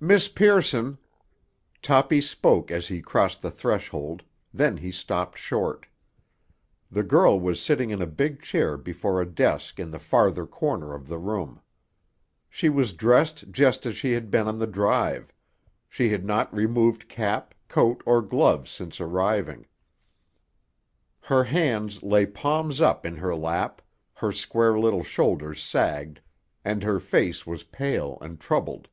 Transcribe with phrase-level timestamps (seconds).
[0.00, 0.98] "Miss Pearson!"
[1.80, 5.86] Toppy spoke as he crossed the threshold; then he stopped short.
[6.90, 10.92] The girl was sitting in a big chair before a desk in the farther corner
[10.92, 11.60] of the room.
[12.50, 15.32] She was dressed just as she had been on the drive;
[15.88, 19.66] she had not removed cap, coat or gloves since arriving.
[21.20, 23.80] Her hands lay palms up in her lap,
[24.14, 26.20] her square little shoulders sagged,
[26.64, 28.88] and her face was pale and troubled.